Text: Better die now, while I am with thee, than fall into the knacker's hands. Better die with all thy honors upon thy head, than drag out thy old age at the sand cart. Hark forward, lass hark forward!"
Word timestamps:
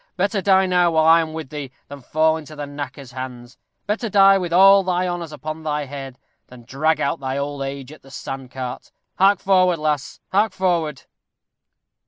Better 0.17 0.41
die 0.41 0.65
now, 0.65 0.89
while 0.89 1.05
I 1.05 1.21
am 1.21 1.31
with 1.31 1.49
thee, 1.49 1.71
than 1.87 2.01
fall 2.01 2.35
into 2.35 2.55
the 2.55 2.65
knacker's 2.65 3.11
hands. 3.11 3.59
Better 3.85 4.09
die 4.09 4.35
with 4.39 4.51
all 4.51 4.81
thy 4.81 5.07
honors 5.07 5.31
upon 5.31 5.61
thy 5.61 5.85
head, 5.85 6.17
than 6.47 6.63
drag 6.63 6.99
out 6.99 7.19
thy 7.19 7.37
old 7.37 7.61
age 7.61 7.91
at 7.91 8.01
the 8.01 8.09
sand 8.09 8.49
cart. 8.49 8.91
Hark 9.19 9.37
forward, 9.37 9.77
lass 9.77 10.19
hark 10.31 10.53
forward!" 10.53 11.03